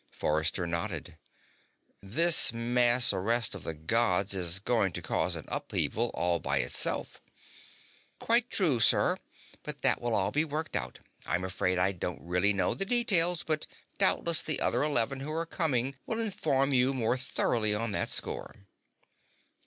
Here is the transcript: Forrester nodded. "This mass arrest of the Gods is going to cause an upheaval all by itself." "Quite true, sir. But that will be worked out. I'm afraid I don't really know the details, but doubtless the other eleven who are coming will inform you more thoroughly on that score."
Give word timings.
Forrester 0.09 0.65
nodded. 0.65 1.19
"This 2.01 2.51
mass 2.51 3.13
arrest 3.13 3.53
of 3.53 3.63
the 3.63 3.75
Gods 3.75 4.33
is 4.33 4.59
going 4.59 4.93
to 4.93 5.01
cause 5.03 5.35
an 5.35 5.45
upheaval 5.47 6.09
all 6.15 6.39
by 6.39 6.57
itself." 6.57 7.21
"Quite 8.17 8.49
true, 8.49 8.79
sir. 8.79 9.17
But 9.61 9.83
that 9.83 10.01
will 10.01 10.31
be 10.31 10.43
worked 10.43 10.75
out. 10.75 10.97
I'm 11.27 11.43
afraid 11.43 11.77
I 11.77 11.91
don't 11.91 12.23
really 12.25 12.51
know 12.51 12.73
the 12.73 12.83
details, 12.83 13.43
but 13.43 13.67
doubtless 13.99 14.41
the 14.41 14.59
other 14.59 14.81
eleven 14.81 15.19
who 15.19 15.31
are 15.33 15.45
coming 15.45 15.93
will 16.07 16.19
inform 16.19 16.73
you 16.73 16.95
more 16.95 17.15
thoroughly 17.19 17.75
on 17.75 17.91
that 17.91 18.09
score." 18.09 18.55